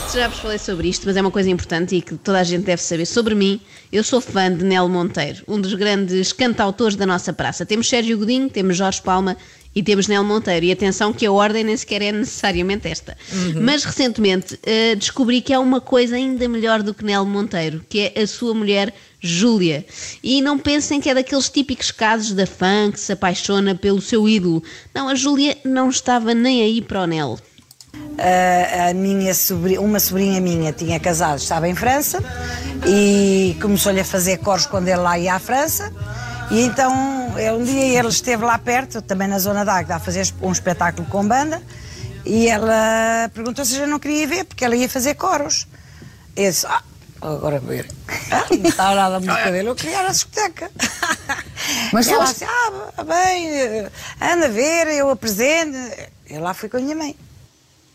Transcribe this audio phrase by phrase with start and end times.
[0.00, 2.40] Sei se já vos falei sobre isto, mas é uma coisa importante e que toda
[2.40, 3.04] a gente deve saber.
[3.04, 3.60] Sobre mim,
[3.92, 7.66] eu sou fã de Nelo Monteiro, um dos grandes cantautores da nossa praça.
[7.66, 9.36] Temos Sérgio Godinho, temos Jorge Palma
[9.74, 10.66] e temos Nelo Monteiro.
[10.66, 13.16] E atenção que a ordem nem sequer é necessariamente esta.
[13.60, 18.00] Mas recentemente eh, descobri que há uma coisa ainda melhor do que Nelo Monteiro, que
[18.14, 19.84] é a sua mulher Júlia.
[20.22, 24.28] E não pensem que é daqueles típicos casos da fã que se apaixona pelo seu
[24.28, 24.62] ídolo.
[24.94, 27.38] Não, a Júlia não estava nem aí para o Nelo.
[28.88, 32.18] A minha sobrinha, uma sobrinha minha tinha casado, estava em França
[32.86, 35.92] e começou-lhe a fazer coros quando ele lá ia à França.
[36.50, 36.92] E então,
[37.56, 41.06] um dia ele esteve lá perto, também na zona da Águeda, a fazer um espetáculo
[41.08, 41.62] com banda.
[42.24, 45.66] E ela perguntou se eu não queria ver, porque ela ia fazer coros.
[46.36, 46.82] Eu disse, ah,
[47.22, 47.88] agora ver.
[48.30, 50.70] Ah, não estava nada a música dele, eu queria ir à discoteca.
[51.92, 53.88] Mas ela disse, ah, bem,
[54.20, 55.76] anda a ver, eu apresento.
[56.28, 57.16] Eu lá fui com a minha mãe.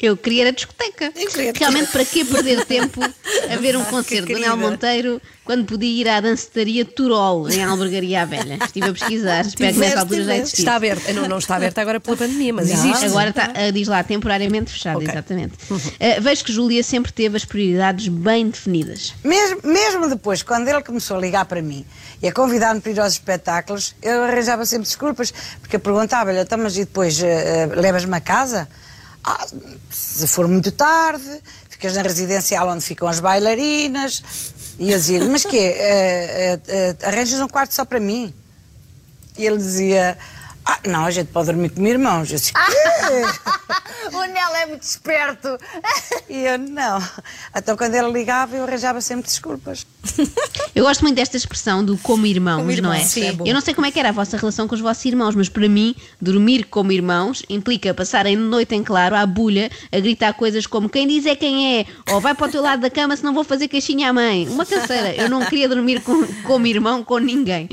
[0.00, 1.12] Eu queria à discoteca.
[1.14, 4.56] Eu queria- Realmente, para que perder tempo a ver um concerto de Daniel.
[4.56, 8.58] Monteiro quando podia ir à dancetaria Turol, em Albergaria à Velha?
[8.64, 10.62] Estive a pesquisar, espero que nessa Tiveste, altura já existisse.
[10.62, 11.12] Está aberta.
[11.12, 12.76] Não, não está aberta agora pela pandemia, mas Não.
[12.76, 13.04] existe.
[13.06, 15.08] Agora está, ah, diz lá, temporariamente fechado, Ok.
[15.08, 15.52] exatamente.
[15.70, 19.12] Ah, vejo que Júlia sempre teve as prioridades bem definidas.
[19.24, 21.84] Mesmo, mesmo depois, quando ele começou a ligar para mim
[22.22, 26.56] e a convidar-me para ir aos espetáculos, eu arranjava sempre desculpas, porque eu perguntava-lhe, então,
[26.58, 28.68] mas e depois eh, levas-me a casa?
[29.22, 29.46] Ah,
[29.90, 34.22] se for muito tarde, ficas na residencial onde ficam as bailarinas.
[34.78, 35.74] E eu dizia mas quê?
[35.76, 38.34] Eh, eh, eh, arranjas um quarto só para mim?
[39.36, 40.16] E ele dizia,
[40.64, 42.30] ah, não, a gente pode dormir com irmãos.
[42.30, 42.52] Eu disse?
[44.12, 45.58] O Nelo é muito esperto.
[46.28, 47.00] E eu, não.
[47.54, 49.86] Então, quando ele ligava, eu arranjava sempre desculpas.
[50.74, 52.96] Eu gosto muito desta expressão do como irmãos, Como não é?
[52.98, 53.44] irmãos, sim, é bom.
[53.46, 55.48] Eu não sei como é que era a vossa relação com os vossos irmãos, mas
[55.48, 60.32] para mim, dormir como irmãos implica passarem de noite em claro à bulha a gritar
[60.34, 63.16] coisas como quem diz é quem é, ou vai para o teu lado da cama
[63.16, 64.48] se não vou fazer caixinha à mãe.
[64.48, 65.14] Uma canseira.
[65.14, 67.68] Eu não queria dormir com, como irmão com ninguém.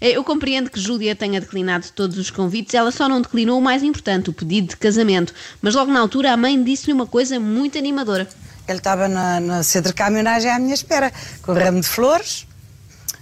[0.00, 3.62] Eh, Eu compreendo que Júlia tenha declinado todos os convites, ela só não declinou o
[3.62, 5.32] mais importante, o pedido de casamento.
[5.60, 8.28] Mas logo na altura a mãe disse-lhe uma coisa muito animadora.
[8.68, 11.12] Ele estava na- no centro de caminhonagem à minha espera,
[11.42, 12.46] com um ramo de flores,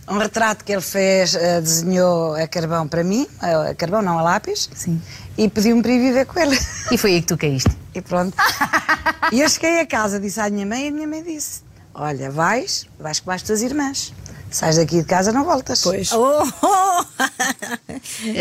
[0.08, 4.18] um retrato que ele fez, eh, desenhou a carvão para mim, a, a carvão não,
[4.18, 5.00] a lápis, Sim.
[5.38, 6.58] e pediu-me para ir viver com ele.
[6.90, 7.70] E foi aí que tu caíste.
[7.92, 8.36] E pronto.
[9.32, 11.62] e eu cheguei a casa, disse à minha mãe, e a minha mãe disse,
[11.92, 14.12] olha, vais, vais com as tuas irmãs.
[14.50, 15.82] Sais daqui de casa, não voltas.
[15.82, 16.12] Pois.
[16.12, 17.04] Oh, oh.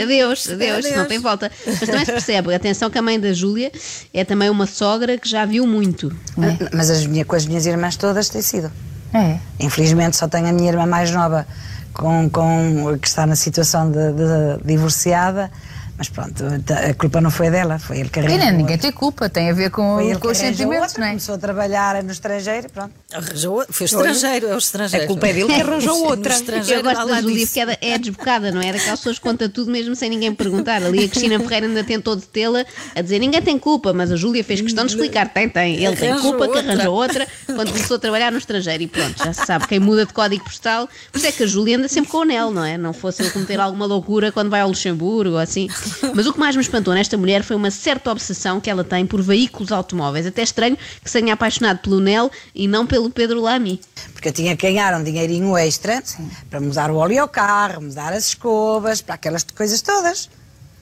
[0.02, 1.52] Adeus, adeus, não tem volta.
[1.66, 3.72] Mas também se percebe, atenção que a mãe da Júlia
[4.14, 6.12] é também uma sogra que já viu muito.
[6.38, 8.72] Ah, Mas as minha, com as minhas irmãs todas tem sido.
[9.14, 9.40] É.
[9.59, 11.46] Infelizmente só tenho a minha irmã mais nova
[11.94, 15.52] com, com, que está na situação de, de divorciada,
[15.99, 16.43] mas pronto,
[16.73, 18.37] a culpa não foi dela, foi ele que arranjou.
[18.39, 21.09] não, ninguém tem culpa, tem a ver com, com os sentimentos, outra, não é?
[21.09, 22.91] Começou a trabalhar no estrangeiro, pronto.
[23.13, 25.03] Arranjou, foi estrangeiro, é o estrangeiro.
[25.03, 26.33] A culpa é dele que arranjou outra.
[26.69, 27.47] Eu gosto lá da Júlia disse.
[27.47, 28.71] porque é, da- é desbocada, não é?
[28.71, 30.81] Daquelas pessoas que conta tudo mesmo sem ninguém perguntar.
[30.81, 32.63] Ali a Cristina Ferreira ainda tentou detê-la
[32.95, 35.27] a dizer ninguém tem culpa, mas a Júlia fez questão de explicar.
[35.33, 35.83] Tem, tem.
[35.83, 38.83] Ele tem culpa que arranjou outra quando começou a trabalhar no estrangeiro.
[38.83, 39.67] E pronto, já se sabe.
[39.67, 40.87] Quem muda de código postal.
[41.11, 42.77] Por isso é que a Júlia anda sempre com o anel, não é?
[42.77, 45.67] Não fosse ele cometer alguma loucura quando vai ao Luxemburgo ou assim.
[46.13, 49.05] Mas o que mais me espantou nesta mulher foi uma certa obsessão que ela tem
[49.05, 50.25] por veículos automóveis.
[50.25, 53.81] Até estranho que se tenha apaixonado pelo Nel e não pelo Pedro Lamy.
[54.13, 56.01] Porque eu tinha que ganhar um dinheirinho extra
[56.49, 60.29] para mudar o óleo ao carro, mudar as escovas, para aquelas coisas todas.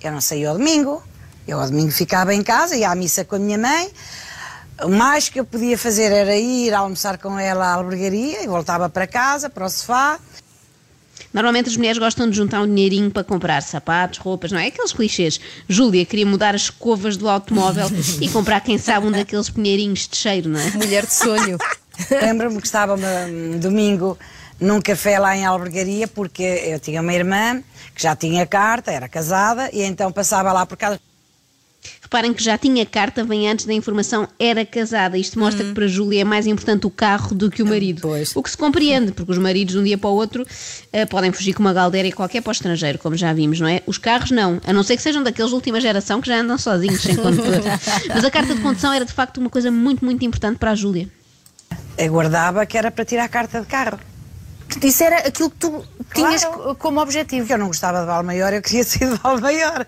[0.01, 1.03] Eu não saía ao domingo.
[1.47, 3.89] Eu ao domingo ficava em casa, ia à missa com a minha mãe.
[4.83, 8.89] O mais que eu podia fazer era ir almoçar com ela à albergaria e voltava
[8.89, 10.19] para casa, para o sofá.
[11.33, 14.67] Normalmente as mulheres gostam de juntar um dinheirinho para comprar sapatos, roupas, não é?
[14.67, 15.39] Aqueles clichês.
[15.67, 17.87] Júlia queria mudar as escovas do automóvel
[18.21, 20.71] e comprar, quem sabe, um daqueles pinheirinhos de cheiro, não é?
[20.71, 21.57] Mulher de sonho.
[22.09, 24.17] Lembro-me que estava um domingo
[24.59, 27.61] num café lá em Albergaria, porque eu tinha uma irmã
[27.93, 30.99] que já tinha carta, era casada, e então passava lá por casa.
[32.01, 35.17] Reparem que já tinha carta, vem antes da informação era casada.
[35.17, 38.01] Isto mostra que para Júlia é mais importante o carro do que o marido.
[38.01, 38.35] Pois.
[38.35, 40.45] O que se compreende, porque os maridos de um dia para o outro
[40.93, 43.81] eh, podem fugir com uma galdeira qualquer para o estrangeiro, como já vimos, não é?
[43.85, 46.57] Os carros não, a não ser que sejam daqueles de última geração que já andam
[46.57, 47.61] sozinhos, sem condutor.
[48.13, 50.75] Mas a carta de condução era de facto uma coisa muito, muito importante para a
[50.75, 51.09] Júlia.
[51.97, 53.99] Eu guardava que era para tirar a carta de carro.
[54.83, 56.63] Isso era aquilo que tu tinhas Claro.
[56.63, 57.41] co- como objetivo.
[57.41, 59.85] Porque eu não gostava de Valmaior, eu queria sair de Valmaior.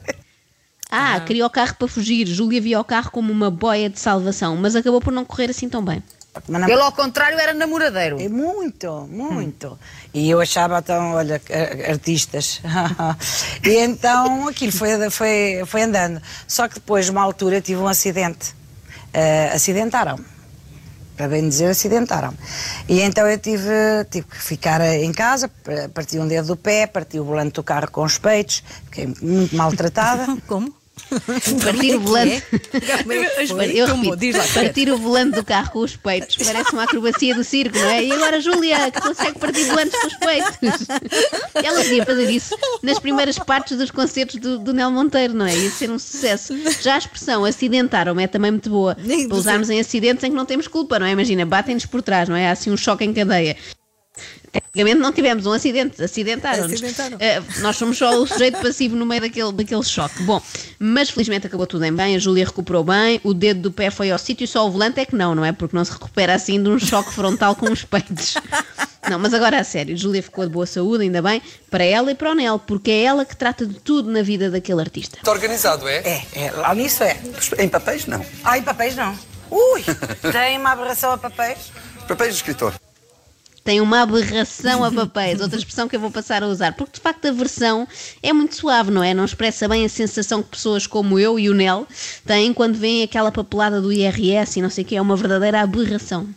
[0.89, 2.25] Ah, queria o carro para fugir.
[2.27, 5.69] Júlia via o carro como uma boia de salvação, mas acabou por não correr assim
[5.69, 6.03] tão bem.
[6.47, 8.19] Ele, ao contrário, era namoradeiro.
[8.19, 9.77] É muito, muito.
[10.13, 11.41] E eu achava então, olha,
[11.87, 12.61] artistas.
[13.63, 16.21] e então aquilo foi, foi, foi andando.
[16.47, 18.55] Só que depois, numa altura, tive um acidente.
[19.13, 20.23] Eh, acidentaram-me.
[21.17, 22.37] Para bem dizer, acidentaram-me.
[22.87, 23.69] E então eu tive,
[24.09, 25.51] tive que ficar em casa,
[25.93, 29.53] parti um dedo do pé, parti o volante do carro com os peitos, fiquei muito
[29.55, 30.37] maltratada.
[30.47, 30.78] Como?
[31.63, 32.43] Partir o volante.
[33.73, 34.11] Eu Como?
[34.11, 37.89] repito, partir o volante do carro com os peitos parece uma acrobacia do circo, não
[37.89, 38.03] é?
[38.03, 40.87] E agora Júlia, que consegue partir volantes com os peitos.
[41.55, 45.55] Ela podia fazer isso nas primeiras partes dos concertos do, do Nel Monteiro, não é?
[45.55, 46.53] Ia ser um sucesso.
[46.81, 48.95] Já a expressão acidentaram é também muito boa.
[48.95, 51.11] Para usarmos em acidentes em que não temos culpa, não é?
[51.11, 52.47] Imagina, batem-nos por trás, não é?
[52.47, 53.55] Há assim um choque em cadeia.
[54.71, 56.73] Tecnicamente não tivemos um acidente, acidentaram-nos.
[56.73, 57.17] Acidentaram.
[57.19, 60.21] Eh, nós somos só o sujeito passivo no meio daquele, daquele choque.
[60.23, 60.41] Bom,
[60.77, 64.11] mas felizmente acabou tudo em bem, a Júlia recuperou bem, o dedo do pé foi
[64.11, 65.51] ao sítio, só o volante é que não, não é?
[65.51, 68.35] Porque não se recupera assim de um choque frontal com os peitos.
[69.09, 72.15] Não, mas agora a sério, Júlia ficou de boa saúde, ainda bem, para ela e
[72.15, 75.17] para o Nel, porque é ela que trata de tudo na vida daquele artista.
[75.17, 75.97] Está organizado, é?
[75.97, 77.17] É, é, lá nisso é.
[77.57, 78.23] Em papéis, não.
[78.43, 79.17] Ah, em papéis não.
[79.49, 79.83] Ui,
[80.31, 81.71] tem uma aberração a papéis.
[82.07, 82.73] Papéis de escritor.
[83.69, 87.01] Tem uma aberração a papéis, outra expressão que eu vou passar a usar, porque de
[87.01, 87.87] facto a versão
[88.23, 89.13] é muito suave, não é?
[89.13, 91.85] Não expressa bem a sensação que pessoas como eu e o Nel
[92.25, 95.61] têm quando veem aquela papelada do IRS e não sei o que, é uma verdadeira
[95.61, 96.27] aberração.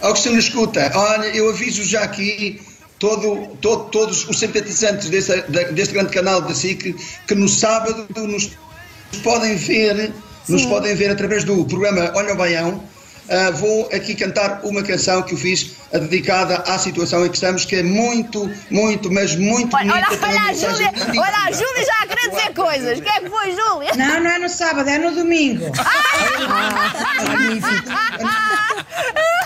[0.00, 2.62] Augustino, escuta, olha, eu aviso já aqui
[3.00, 5.36] todo, todo- todos os simpatizantes desse,
[5.72, 6.94] deste grande canal da SIC
[7.26, 8.52] que no sábado nos
[9.24, 10.12] podem ver,
[10.48, 12.93] nos podem ver através do programa Olha o Baião.
[13.28, 17.36] Ah, vou aqui cantar uma canção que eu fiz ah, dedicada à situação em que
[17.36, 20.26] estamos, que é muito, muito, mas muito Olha, bonita.
[20.26, 21.52] olha, olha a Júlia, muito olha a.
[21.52, 22.98] Júlia já a querer dizer coisas.
[22.98, 23.90] O que é que foi, Júlia?
[23.96, 25.64] Não, não é no sábado, é no domingo.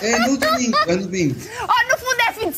[0.00, 1.36] É no domingo, é no domingo.
[1.62, 1.87] Oh,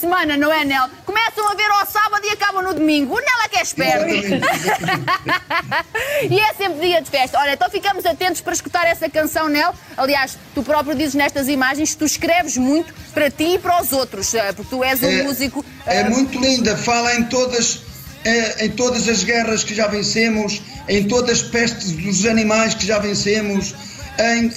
[0.00, 0.88] semana, não é, Nel?
[1.05, 3.14] Começam a ver ao sábado e acabam no domingo.
[3.14, 4.06] O Nel é que é esperto.
[6.31, 7.38] e é sempre dia de festa.
[7.38, 9.75] Olha, então ficamos atentos para escutar essa canção, Nel.
[9.97, 13.93] Aliás, tu próprio dizes nestas imagens que tu escreves muito para ti e para os
[13.93, 15.64] outros, eh, porque tu és um É- músico.
[15.87, 17.81] É eh, muito linda, fala em todas,
[18.25, 22.87] eh, em todas as guerras que já vencemos, em todas as pestes dos animais que
[22.87, 23.75] já vencemos,
[24.19, 24.52] em,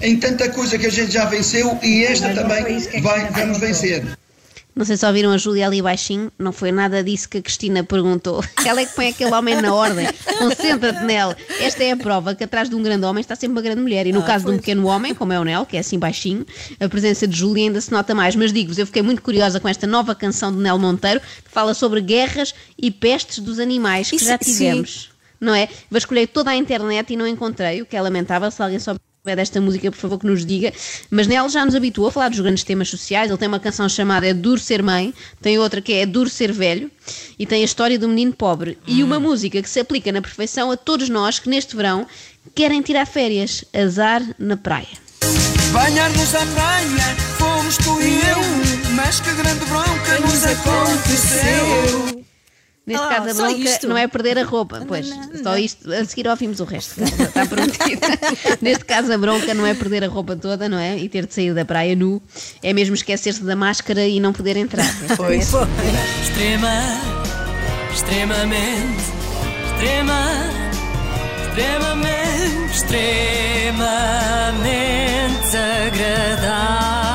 [0.00, 4.04] em tanta coisa que a gente já venceu e esta também a vai, vamos vencer.
[4.76, 7.82] Não sei se ouviram a Júlia ali baixinho, não foi nada disso que a Cristina
[7.82, 8.44] perguntou.
[8.62, 10.06] Ela é que põe aquele homem na ordem.
[10.38, 11.34] Concentra-te nela.
[11.60, 14.06] Esta é a prova que atrás de um grande homem está sempre uma grande mulher.
[14.06, 16.44] E no caso de um pequeno homem, como é o Nel, que é assim baixinho,
[16.78, 18.36] a presença de Júlia ainda se nota mais.
[18.36, 21.72] Mas digo-vos, eu fiquei muito curiosa com esta nova canção de Nel Monteiro, que fala
[21.72, 24.52] sobre guerras e pestes dos animais que Isso- já sim.
[24.52, 25.08] tivemos.
[25.40, 25.70] Não é?
[25.90, 28.50] Vasculhei toda a internet e não encontrei, o que é lamentável.
[28.50, 29.00] Se alguém souber
[29.34, 30.72] desta música, por favor, que nos diga.
[31.10, 33.30] Mas Nel já nos habituou a falar dos grandes temas sociais.
[33.30, 36.28] Ele tem uma canção chamada É Duro Ser Mãe, tem outra que é É Duro
[36.30, 36.90] Ser Velho
[37.38, 38.78] e tem a história do menino pobre.
[38.86, 42.06] E uma música que se aplica na perfeição a todos nós que neste verão
[42.54, 43.64] querem tirar férias.
[43.74, 44.86] Azar na praia.
[45.72, 52.05] Banhar-nos à praia, fomos tu e eu, mas que grande bronca nos aconteceu.
[52.86, 53.88] Neste Ah, caso, a bronca isto?
[53.88, 54.84] não é perder a roupa.
[54.86, 55.08] Pois,
[55.42, 55.92] só isto.
[55.92, 57.02] A seguir ouvimos o resto.
[57.02, 58.00] Está prometido.
[58.62, 60.96] Neste caso, a bronca não é perder a roupa toda, não é?
[60.96, 62.22] E ter de sair da praia nu.
[62.62, 64.86] É mesmo esquecer-se da máscara e não poder entrar.
[65.16, 65.50] Pois.
[66.22, 66.70] Extrema,
[67.92, 69.02] extremamente,
[69.72, 70.20] extrema,
[71.48, 77.05] extremamente, extremamente agradável.